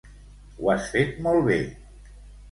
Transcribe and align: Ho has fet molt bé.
Ho 0.61 0.69
has 0.75 0.87
fet 0.93 1.19
molt 1.27 1.45
bé. 1.49 1.59